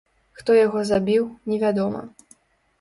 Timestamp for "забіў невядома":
0.93-2.05